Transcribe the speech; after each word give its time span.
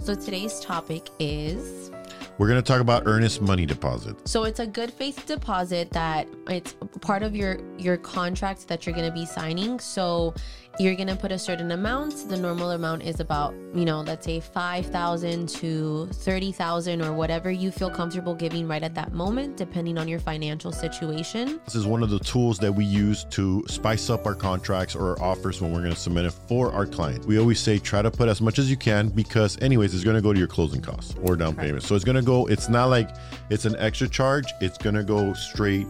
So 0.00 0.14
today's 0.16 0.58
topic 0.60 1.08
is 1.18 1.90
We're 2.38 2.48
going 2.48 2.60
to 2.60 2.66
talk 2.66 2.80
about 2.80 3.02
earnest 3.06 3.40
money 3.40 3.66
deposit. 3.66 4.26
so 4.26 4.44
it's 4.44 4.58
a 4.60 4.66
good 4.66 4.92
faith 4.92 5.26
deposit 5.26 5.90
that 5.90 6.26
it's 6.48 6.74
part 7.00 7.22
of 7.22 7.36
your 7.36 7.58
your 7.82 7.96
contract 7.96 8.68
that 8.68 8.86
you're 8.86 8.94
going 8.94 9.08
to 9.08 9.14
be 9.14 9.26
signing. 9.26 9.78
So 9.78 10.34
you're 10.78 10.94
going 10.94 11.08
to 11.08 11.16
put 11.16 11.30
a 11.30 11.38
certain 11.38 11.70
amount. 11.72 12.28
The 12.28 12.36
normal 12.36 12.70
amount 12.70 13.02
is 13.02 13.20
about, 13.20 13.52
you 13.74 13.84
know, 13.84 14.00
let's 14.00 14.24
say 14.24 14.40
5,000 14.40 15.48
to 15.48 16.06
30,000 16.06 17.02
or 17.02 17.12
whatever 17.12 17.50
you 17.50 17.70
feel 17.70 17.90
comfortable 17.90 18.34
giving 18.34 18.66
right 18.66 18.82
at 18.82 18.94
that 18.94 19.12
moment 19.12 19.56
depending 19.56 19.98
on 19.98 20.08
your 20.08 20.18
financial 20.18 20.72
situation. 20.72 21.60
This 21.66 21.74
is 21.74 21.86
one 21.86 22.02
of 22.02 22.08
the 22.08 22.18
tools 22.20 22.58
that 22.60 22.72
we 22.72 22.84
use 22.84 23.24
to 23.30 23.62
spice 23.68 24.08
up 24.08 24.24
our 24.24 24.34
contracts 24.34 24.94
or 24.94 25.10
our 25.10 25.22
offers 25.22 25.60
when 25.60 25.72
we're 25.72 25.80
going 25.80 25.92
to 25.92 26.00
submit 26.00 26.24
it 26.24 26.32
for 26.32 26.72
our 26.72 26.86
client. 26.86 27.26
We 27.26 27.38
always 27.38 27.60
say 27.60 27.78
try 27.78 28.00
to 28.00 28.10
put 28.10 28.28
as 28.28 28.40
much 28.40 28.58
as 28.58 28.70
you 28.70 28.76
can 28.76 29.08
because, 29.08 29.60
anyways, 29.60 29.94
it's 29.94 30.04
going 30.04 30.16
to 30.16 30.22
go 30.22 30.32
to 30.32 30.38
your 30.38 30.48
closing 30.48 30.80
costs 30.80 31.14
or 31.22 31.36
down 31.36 31.54
payment. 31.54 31.82
So 31.82 31.94
it's 31.94 32.04
going 32.04 32.16
to 32.16 32.22
go, 32.22 32.46
it's 32.46 32.70
not 32.70 32.86
like 32.86 33.10
it's 33.50 33.66
an 33.66 33.76
extra 33.76 34.08
charge, 34.08 34.46
it's 34.62 34.78
going 34.78 34.94
to 34.94 35.04
go 35.04 35.34
straight 35.34 35.86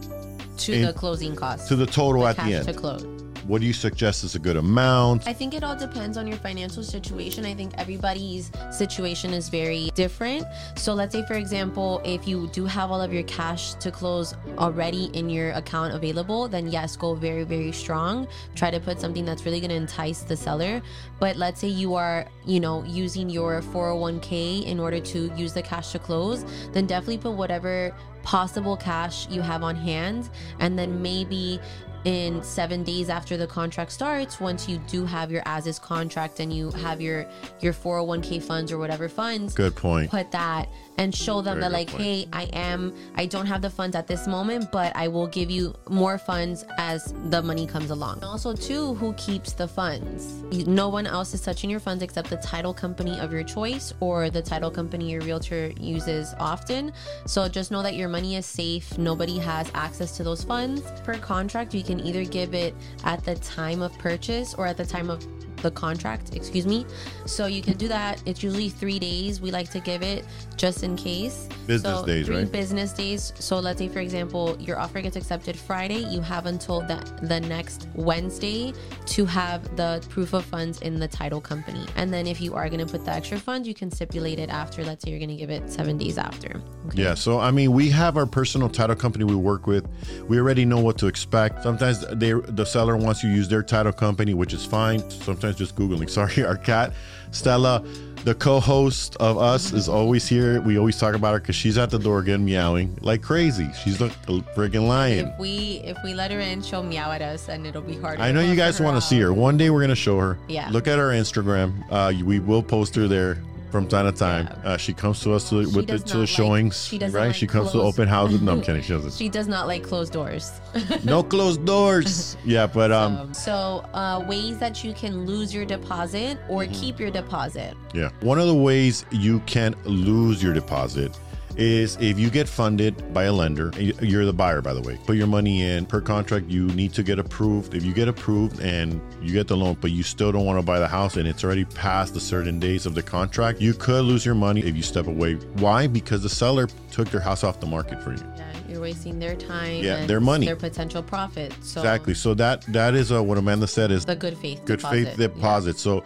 To 0.57 0.73
In- 0.73 0.81
the 0.85 0.93
closing 0.93 1.35
cost. 1.35 1.67
to 1.69 1.75
the 1.75 1.85
total 1.85 2.27
at 2.27 2.35
the 2.37 2.53
end. 2.53 2.65
to 2.67 2.73
close. 2.73 3.03
What 3.45 3.59
do 3.59 3.67
you 3.67 3.73
suggest 3.73 4.23
is 4.23 4.35
a 4.35 4.39
good 4.39 4.55
amount? 4.55 5.27
I 5.27 5.33
think 5.33 5.53
it 5.53 5.65
all 5.65 5.75
depends 5.75 6.17
on 6.17 6.27
your 6.27 6.37
financial 6.37 6.81
situation. 6.81 7.45
I 7.45 7.53
think 7.53 7.73
everybody's 7.77 8.49
situation 8.71 9.33
is 9.33 9.49
very 9.49 9.89
different. 9.95 10.45
So, 10.77 10.93
let's 10.93 11.13
say, 11.13 11.25
for 11.25 11.33
example, 11.33 12.01
if 12.05 12.25
you 12.25 12.47
do 12.53 12.65
have 12.65 12.89
all 12.89 13.01
of 13.01 13.11
your 13.11 13.23
cash 13.23 13.73
to 13.75 13.91
close 13.91 14.33
already 14.57 15.05
in 15.13 15.29
your 15.29 15.51
account 15.51 15.93
available, 15.93 16.47
then 16.47 16.69
yes, 16.69 16.95
go 16.95 17.15
very, 17.15 17.43
very 17.43 17.73
strong. 17.73 18.29
Try 18.55 18.71
to 18.71 18.79
put 18.79 19.01
something 19.01 19.25
that's 19.25 19.45
really 19.45 19.59
going 19.59 19.71
to 19.71 19.75
entice 19.75 20.21
the 20.21 20.37
seller. 20.37 20.81
But 21.19 21.35
let's 21.35 21.59
say 21.59 21.67
you 21.67 21.95
are, 21.95 22.25
you 22.45 22.61
know, 22.61 22.83
using 22.85 23.29
your 23.29 23.61
401k 23.61 24.65
in 24.65 24.79
order 24.79 25.01
to 25.01 25.33
use 25.35 25.51
the 25.51 25.61
cash 25.61 25.91
to 25.91 25.99
close, 25.99 26.45
then 26.71 26.85
definitely 26.85 27.17
put 27.17 27.33
whatever 27.33 27.93
possible 28.23 28.77
cash 28.77 29.27
you 29.29 29.41
have 29.41 29.63
on 29.63 29.75
hand 29.75 30.29
and 30.59 30.79
then 30.79 31.01
maybe 31.01 31.59
in 32.05 32.43
seven 32.43 32.83
days 32.83 33.09
after 33.09 33.37
the 33.37 33.47
contract 33.47 33.91
starts 33.91 34.39
once 34.39 34.67
you 34.67 34.77
do 34.87 35.05
have 35.05 35.31
your 35.31 35.41
as 35.45 35.67
is 35.67 35.79
contract 35.79 36.39
and 36.39 36.51
you 36.51 36.69
have 36.71 36.99
your 36.99 37.25
your 37.61 37.73
401k 37.73 38.41
funds 38.41 38.71
or 38.71 38.77
whatever 38.77 39.07
funds 39.07 39.53
Good 39.53 39.75
point. 39.75 40.09
put 40.11 40.31
that 40.31 40.69
and 40.97 41.13
show 41.15 41.41
them 41.41 41.59
Very 41.59 41.61
that 41.61 41.71
like 41.71 41.87
point. 41.89 42.03
hey 42.03 42.27
i 42.33 42.43
am 42.53 42.93
i 43.15 43.25
don't 43.25 43.45
have 43.45 43.61
the 43.61 43.69
funds 43.69 43.95
at 43.95 44.05
this 44.07 44.27
moment 44.27 44.71
but 44.71 44.95
i 44.95 45.07
will 45.07 45.27
give 45.27 45.49
you 45.49 45.73
more 45.89 46.17
funds 46.17 46.65
as 46.77 47.13
the 47.29 47.41
money 47.41 47.65
comes 47.65 47.89
along. 47.89 48.23
Also 48.23 48.53
too 48.53 48.93
who 48.95 49.13
keeps 49.13 49.53
the 49.53 49.67
funds? 49.67 50.43
No 50.67 50.89
one 50.89 51.07
else 51.07 51.33
is 51.33 51.41
touching 51.41 51.69
your 51.69 51.79
funds 51.79 52.03
except 52.03 52.29
the 52.29 52.37
title 52.37 52.73
company 52.73 53.19
of 53.19 53.31
your 53.31 53.43
choice 53.43 53.93
or 53.99 54.29
the 54.29 54.41
title 54.41 54.69
company 54.69 55.11
your 55.11 55.21
realtor 55.21 55.71
uses 55.79 56.33
often. 56.39 56.91
So 57.25 57.47
just 57.47 57.71
know 57.71 57.81
that 57.83 57.95
your 57.95 58.09
money 58.09 58.35
is 58.35 58.45
safe. 58.45 58.97
Nobody 58.97 59.37
has 59.39 59.69
access 59.73 60.15
to 60.17 60.23
those 60.23 60.43
funds. 60.43 60.81
Per 61.03 61.15
contract 61.17 61.73
you 61.73 61.83
can 61.83 61.92
either 61.99 62.25
give 62.25 62.53
it 62.53 62.75
at 63.03 63.23
the 63.23 63.35
time 63.35 63.81
of 63.81 63.97
purchase 63.97 64.53
or 64.53 64.65
at 64.67 64.77
the 64.77 64.85
time 64.85 65.09
of 65.09 65.25
the 65.63 65.71
contract, 65.71 66.35
excuse 66.35 66.67
me. 66.67 66.85
So 67.25 67.47
you 67.47 67.61
can 67.63 67.75
do 67.77 67.87
that. 67.87 68.21
It's 68.25 68.43
usually 68.43 68.69
three 68.69 68.99
days. 68.99 69.41
We 69.41 69.49
like 69.49 69.71
to 69.71 69.79
give 69.79 70.03
it 70.03 70.25
just 70.55 70.83
in 70.83 70.95
case. 70.95 71.49
Business 71.65 71.99
So 71.99 72.05
days, 72.05 72.25
three 72.27 72.37
right? 72.37 72.51
Business 72.51 72.93
days. 72.93 73.33
So 73.39 73.57
let's 73.59 73.79
say, 73.79 73.87
for 73.87 73.99
example, 73.99 74.55
your 74.59 74.77
offer 74.77 75.01
gets 75.01 75.15
accepted 75.15 75.57
Friday. 75.57 75.99
You 75.99 76.21
have 76.21 76.45
until 76.45 76.81
the, 76.81 76.97
the 77.23 77.39
next 77.39 77.87
Wednesday 77.95 78.73
to 79.07 79.25
have 79.25 79.75
the 79.75 80.05
proof 80.09 80.33
of 80.33 80.45
funds 80.45 80.81
in 80.81 80.99
the 80.99 81.07
title 81.07 81.41
company. 81.41 81.85
And 81.95 82.13
then 82.13 82.27
if 82.27 82.39
you 82.39 82.53
are 82.53 82.69
going 82.69 82.85
to 82.85 82.91
put 82.91 83.05
the 83.05 83.11
extra 83.11 83.39
funds, 83.39 83.67
you 83.67 83.73
can 83.73 83.89
stipulate 83.89 84.39
it 84.39 84.49
after. 84.49 84.83
Let's 84.83 85.03
say 85.03 85.11
you're 85.11 85.19
going 85.19 85.29
to 85.29 85.35
give 85.35 85.49
it 85.49 85.71
seven 85.71 85.97
days 85.97 86.17
after. 86.17 86.61
Okay. 86.87 87.03
Yeah, 87.03 87.13
so 87.15 87.39
I 87.39 87.51
mean, 87.51 87.71
we 87.71 87.89
have 87.89 88.17
our 88.17 88.25
personal 88.25 88.69
title 88.69 88.95
company 88.95 89.23
we 89.23 89.35
work 89.35 89.65
with. 89.65 89.87
We 90.27 90.37
already 90.37 90.65
know 90.65 90.79
what 90.79 90.97
to 90.99 91.07
expect. 91.07 91.63
Sometimes 91.63 92.05
they 92.11 92.33
the 92.33 92.65
seller 92.65 92.97
wants 92.97 93.23
you 93.23 93.29
to 93.29 93.35
use 93.35 93.47
their 93.47 93.63
title 93.63 93.93
company, 93.93 94.33
which 94.33 94.53
is 94.53 94.65
fine. 94.65 95.09
Sometimes 95.09 95.52
just 95.57 95.75
googling. 95.75 96.09
Sorry, 96.13 96.43
our 96.43 96.57
cat 96.57 96.93
Stella, 97.33 97.83
the 98.23 98.35
co-host 98.35 99.17
of 99.17 99.37
us, 99.37 99.73
is 99.73 99.89
always 99.89 100.27
here. 100.27 100.61
We 100.61 100.77
always 100.77 100.97
talk 100.97 101.15
about 101.15 101.33
her 101.33 101.39
because 101.39 101.55
she's 101.55 101.77
at 101.77 101.89
the 101.89 101.99
door 101.99 102.19
again 102.19 102.45
meowing 102.45 102.97
like 103.01 103.21
crazy. 103.21 103.69
She's 103.83 103.99
a 104.01 104.09
freaking 104.09 104.87
lion. 104.87 105.29
If 105.29 105.39
we 105.39 105.81
if 105.83 105.97
we 106.03 106.13
let 106.13 106.31
her 106.31 106.39
in, 106.39 106.61
she'll 106.61 106.83
meow 106.83 107.11
at 107.11 107.21
us, 107.21 107.49
and 107.49 107.65
it'll 107.65 107.81
be 107.81 107.97
hard. 107.97 108.19
I 108.19 108.31
know 108.31 108.41
you 108.41 108.55
guys 108.55 108.79
want 108.79 108.97
to 108.97 109.01
see 109.01 109.19
her. 109.19 109.33
One 109.33 109.57
day 109.57 109.69
we're 109.69 109.81
gonna 109.81 109.95
show 109.95 110.19
her. 110.19 110.37
Yeah. 110.47 110.69
Look 110.69 110.87
at 110.87 110.99
our 110.99 111.09
Instagram. 111.09 111.83
Uh, 111.89 112.13
we 112.23 112.39
will 112.39 112.63
post 112.63 112.95
her 112.95 113.07
there 113.07 113.41
from 113.73 113.87
time 113.87 114.05
to 114.05 114.11
time. 114.17 114.45
Yeah. 114.47 114.69
Uh, 114.69 114.77
she 114.77 114.93
comes 114.93 115.19
to 115.23 115.33
us 115.33 115.49
to, 115.49 115.55
with 115.75 115.87
the, 115.87 115.97
to 115.97 116.13
the 116.13 116.19
like- 116.19 116.29
showings, 116.29 116.85
she 116.85 116.99
right? 116.99 117.11
like 117.11 117.33
she 117.35 117.47
comes 117.47 117.71
to 117.71 117.81
open 117.81 118.07
houses. 118.07 118.39
No, 118.39 118.51
I'm 118.51 118.61
kidding. 118.61 118.83
She 118.83 118.93
doesn't. 118.97 119.13
She 119.13 119.29
does 119.29 119.47
not 119.47 119.65
like 119.65 119.81
closed 119.81 120.13
doors. 120.13 120.61
no 121.03 121.23
closed 121.23 121.65
doors. 121.65 122.37
Yeah, 122.45 122.67
but 122.67 122.91
um, 122.91 123.17
Um, 123.17 123.33
so, 123.33 123.83
uh, 123.95 124.23
ways 124.27 124.59
that 124.59 124.83
you 124.83 124.93
can 124.93 125.25
lose 125.25 125.51
your 125.55 125.65
deposit 125.65 126.37
or 126.49 126.63
Mm-hmm. 126.65 126.73
keep 126.81 126.99
your 126.99 127.09
deposit. 127.09 127.73
yeah. 127.95 128.09
One 128.21 128.37
of 128.39 128.45
the 128.47 128.53
ways 128.69 129.05
you 129.09 129.39
can 129.53 129.75
lose 129.85 130.43
your 130.43 130.53
deposit 130.53 131.17
is 131.57 131.97
if 131.99 132.19
you 132.19 132.29
get 132.29 132.47
funded 132.47 133.13
by 133.13 133.23
a 133.25 133.33
lender. 133.33 133.71
You're 133.77 134.25
the 134.25 134.33
buyer, 134.33 134.61
by 134.61 134.73
the 134.73 134.81
way. 134.81 134.99
Put 135.05 135.15
your 135.15 135.27
money 135.27 135.63
in 135.63 135.85
per 135.85 136.01
contract. 136.01 136.47
You 136.47 136.67
need 136.67 136.93
to 136.93 137.03
get 137.03 137.19
approved. 137.19 137.73
If 137.73 137.83
you 137.83 137.93
get 137.93 138.07
approved 138.07 138.59
and 138.59 139.01
you 139.21 139.33
get 139.33 139.47
the 139.47 139.57
loan, 139.57 139.77
but 139.81 139.91
you 139.91 140.03
still 140.03 140.31
don't 140.31 140.45
want 140.45 140.59
to 140.59 140.65
buy 140.65 140.79
the 140.79 140.87
house 140.87 141.17
and 141.17 141.27
it's 141.27 141.43
already 141.43 141.65
past 141.65 142.13
the 142.13 142.19
certain 142.19 142.59
days 142.59 142.85
of 142.85 142.95
the 142.95 143.03
contract, 143.03 143.61
you 143.61 143.73
could 143.73 144.03
lose 144.05 144.25
your 144.25 144.35
money 144.35 144.61
if 144.61 144.75
you 144.75 144.83
step 144.83 145.07
away. 145.07 145.35
Why? 145.35 145.87
Because 145.87 146.23
the 146.23 146.29
seller 146.29 146.67
took 146.91 147.09
their 147.09 147.21
house 147.21 147.43
off 147.43 147.59
the 147.59 147.67
market 147.67 148.01
for 148.03 148.11
you. 148.11 148.23
Yeah, 148.35 148.53
you're 148.69 148.81
wasting 148.81 149.19
their 149.19 149.35
time. 149.35 149.83
Yeah, 149.83 149.97
and 149.97 150.09
their 150.09 150.19
money. 150.19 150.45
their 150.45 150.55
potential 150.55 151.03
profit. 151.03 151.53
So 151.61 151.81
Exactly. 151.81 152.13
So 152.13 152.33
that 152.35 152.61
that 152.69 152.93
is 152.95 153.11
uh, 153.11 153.23
what 153.23 153.37
Amanda 153.37 153.67
said 153.67 153.91
is 153.91 154.05
the 154.05 154.15
good 154.15 154.37
faith. 154.37 154.63
good 154.65 154.79
deposit. 154.79 155.05
faith 155.05 155.17
deposit. 155.17 155.77
So 155.77 156.03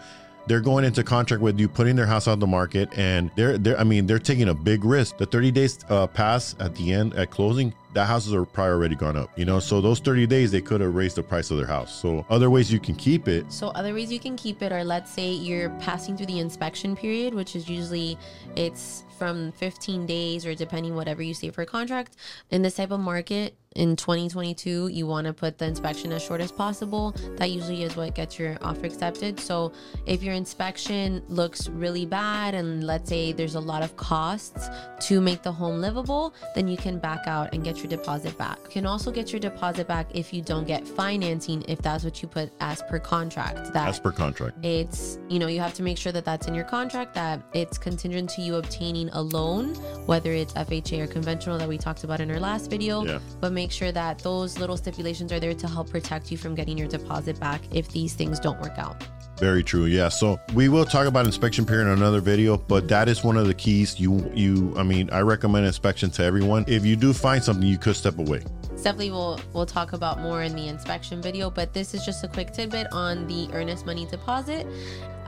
they're 0.48 0.62
going 0.62 0.86
into 0.86 1.04
contract 1.04 1.42
with 1.42 1.60
you, 1.60 1.68
putting 1.68 1.96
their 1.96 2.06
house 2.06 2.28
on 2.28 2.40
the 2.40 2.48
market, 2.48 2.90
and 2.98 3.30
they're 3.36 3.58
they're 3.58 3.80
I 3.80 3.84
mean 3.84 4.08
they're 4.08 4.20
taking 4.20 4.50
a 4.50 4.54
big 4.54 4.86
risk. 4.86 5.18
The 5.18 5.26
30 5.26 5.52
days 5.52 5.80
uh, 5.90 6.08
pass 6.08 6.56
at 6.60 6.76
the 6.76 6.94
end 6.94 7.14
at 7.16 7.32
closing. 7.32 7.74
That 7.94 8.06
houses 8.06 8.34
are 8.34 8.46
probably 8.46 8.74
already 8.74 8.96
gone 8.96 9.18
up, 9.18 9.38
you 9.38 9.46
know. 9.46 9.60
So 9.60 9.82
those 9.82 10.00
30 10.00 10.28
days 10.28 10.52
they 10.52 10.62
could 10.62 10.82
have 10.82 10.94
raised 10.94 11.16
the 11.16 11.24
price 11.24 11.50
of 11.52 11.58
their 11.58 11.66
house. 11.66 11.94
So 12.00 12.26
other 12.30 12.50
ways 12.50 12.72
you 12.72 12.80
can 12.80 12.96
keep 12.96 13.28
it. 13.28 13.52
So 13.52 13.70
other 13.70 13.94
ways 13.94 14.12
you 14.12 14.20
can 14.20 14.36
keep 14.36 14.62
it 14.62 14.72
are 14.72 14.84
let's 14.84 15.12
say 15.12 15.32
you're 15.32 15.70
passing 15.80 16.16
through 16.16 16.28
the 16.28 16.40
inspection 16.40 16.96
period, 16.96 17.34
which 17.34 17.56
is 17.56 17.70
usually 17.70 18.18
it's 18.56 19.04
from 19.18 19.52
15 19.54 20.06
days 20.06 20.46
or 20.46 20.54
depending 20.56 20.96
whatever 20.96 21.22
you 21.22 21.34
say 21.34 21.50
for 21.50 21.62
a 21.64 21.66
contract. 21.66 22.16
In 22.52 22.62
this 22.62 22.76
type 22.76 22.92
of 22.92 23.00
market 23.00 23.56
in 23.76 23.96
2022, 23.96 24.88
you 24.88 25.06
want 25.06 25.28
to 25.28 25.34
put 25.34 25.58
the 25.60 25.66
inspection 25.66 26.12
as 26.12 26.24
short 26.24 26.42
as 26.42 26.52
possible. 26.52 27.14
That 27.38 27.52
usually 27.52 27.84
is 27.84 27.96
what 27.96 28.16
gets 28.16 28.40
your 28.40 28.58
offer 28.62 28.86
accepted. 28.88 29.40
So 29.40 29.72
if 30.08 30.24
your 30.24 30.34
inspection 30.34 31.22
looks 31.28 31.70
really 31.70 32.06
bad 32.06 32.56
and 32.56 32.84
let's 32.84 33.08
say 33.08 33.34
there's 33.34 33.54
a 33.56 33.60
lot 33.60 33.84
of 33.84 33.96
costs 33.96 34.68
to 35.08 35.22
make 35.22 35.44
the 35.44 35.52
home 35.52 35.80
livable, 35.80 36.34
then 36.56 36.68
you 36.68 36.78
can 36.78 36.98
back 36.98 37.28
out 37.28 37.54
and 37.54 37.64
get 37.64 37.78
your 37.78 37.88
deposit 37.88 38.36
back. 38.38 38.58
You 38.66 38.72
can 38.72 38.86
also 38.88 39.12
get 39.12 39.32
your 39.32 39.40
deposit 39.40 39.88
back 39.88 40.08
if 40.16 40.34
you 40.34 40.42
don't 40.42 40.66
get 40.66 40.88
financing 40.88 41.64
if 41.68 41.80
that's 41.80 42.04
what 42.04 42.22
you 42.22 42.28
put 42.28 42.52
as 42.60 42.82
per 42.84 42.98
contract. 43.00 43.74
That 43.74 43.90
As 43.90 44.00
per 44.00 44.12
contract. 44.12 44.58
it's 44.66 45.20
you 45.30 45.38
know 45.40 45.48
you 45.48 45.60
have 45.60 45.74
to 45.76 45.84
make 45.84 45.98
sure 45.98 46.12
that 46.12 46.26
that's 46.26 46.48
in 46.48 46.56
your 46.56 46.66
contract 46.66 47.14
that 47.14 47.42
it's 47.54 47.78
contingent 47.78 48.30
to 48.32 48.42
you 48.42 48.56
obtaining 48.56 49.07
a 49.14 49.22
loan 49.22 49.74
whether 50.06 50.32
it's 50.32 50.54
fha 50.54 51.00
or 51.04 51.08
conventional 51.08 51.58
that 51.58 51.68
we 51.68 51.78
talked 51.78 52.04
about 52.04 52.20
in 52.22 52.30
our 52.32 52.40
last 52.40 52.70
video 52.70 53.04
Yeah. 53.04 53.20
but 53.42 53.52
make 53.52 53.72
sure 53.72 53.92
that 53.92 54.20
those 54.20 54.58
little 54.60 54.78
stipulations 54.78 55.32
are 55.34 55.40
there 55.40 55.54
to 55.54 55.68
help 55.68 55.90
protect 55.90 56.32
you 56.32 56.38
from 56.38 56.56
getting 56.56 56.78
your 56.78 56.88
deposit 56.88 57.40
back 57.40 57.62
if 57.72 57.90
these 57.90 58.14
things 58.14 58.40
don't 58.40 58.60
work 58.62 58.78
out 58.78 59.04
Very 59.40 59.62
true. 59.62 59.86
Yeah. 59.86 60.10
So 60.10 60.40
we 60.56 60.66
will 60.68 60.84
talk 60.84 61.06
about 61.06 61.28
inspection 61.28 61.64
period 61.64 61.86
in 61.86 61.94
another 62.02 62.22
video, 62.22 62.58
but 62.58 62.88
that 62.88 63.08
is 63.08 63.24
one 63.24 63.38
of 63.38 63.46
the 63.46 63.54
keys. 63.54 63.90
You 64.04 64.12
you 64.34 64.74
I 64.82 64.82
mean, 64.82 65.12
I 65.14 65.22
recommend 65.22 65.68
inspection 65.68 66.10
to 66.18 66.24
everyone. 66.24 66.66
If 66.68 66.82
you 66.90 66.96
do 66.96 67.14
find 67.14 67.44
something, 67.48 67.70
you 67.74 67.78
could 67.78 67.96
step 67.96 68.18
away. 68.18 68.42
definitely 68.78 69.12
we'll 69.12 69.38
we'll 69.54 69.70
talk 69.80 69.94
about 70.00 70.16
more 70.28 70.42
in 70.48 70.54
the 70.56 70.66
inspection 70.76 71.22
video 71.28 71.46
but 71.60 71.68
this 71.78 71.94
is 71.96 72.02
just 72.10 72.24
a 72.28 72.30
quick 72.36 72.50
tidbit 72.58 72.88
on 73.06 73.14
the 73.32 73.42
earnest 73.58 73.86
money 73.90 74.06
deposit 74.16 74.64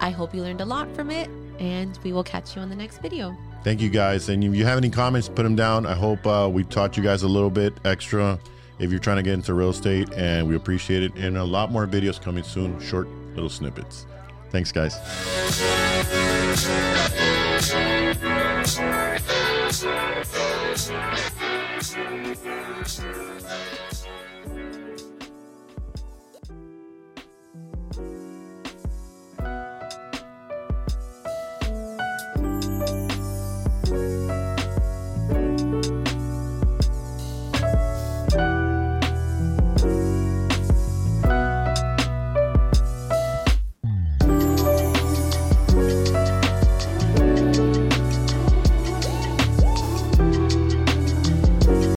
i 0.08 0.10
hope 0.18 0.30
you 0.36 0.42
learned 0.48 0.62
a 0.62 0.70
lot 0.76 0.88
from 0.96 1.08
it 1.22 1.28
and 1.60 1.92
we 2.06 2.10
will 2.16 2.24
catch 2.34 2.48
you 2.56 2.62
on 2.66 2.70
the 2.74 2.80
next 2.84 2.98
video 3.08 3.26
thank 3.64 3.82
you 3.82 3.90
guys. 3.90 4.30
And 4.30 4.44
if 4.44 4.56
you 4.56 4.66
have 4.66 4.78
any 4.78 4.90
comments, 4.90 5.28
put 5.28 5.44
them 5.44 5.56
down. 5.56 5.86
I 5.86 5.94
hope 5.94 6.26
uh, 6.26 6.50
we 6.52 6.64
taught 6.64 6.98
you 6.98 7.04
guys 7.04 7.24
a 7.24 7.28
little 7.28 7.50
bit 7.50 7.74
extra 7.86 8.40
if 8.80 8.92
you're 8.92 9.00
trying 9.00 9.18
to 9.18 9.24
get 9.24 9.34
into 9.34 9.54
real 9.54 9.70
estate, 9.70 10.12
and 10.14 10.48
we 10.48 10.56
appreciate 10.56 11.04
it. 11.04 11.16
And 11.16 11.38
a 11.38 11.44
lot 11.44 11.72
more 11.72 11.86
videos 11.86 12.22
coming 12.22 12.44
soon, 12.44 12.80
short 12.80 13.08
little 13.36 13.50
snippets. 13.50 14.06
Thanks, 14.52 14.72
guys. 14.72 14.96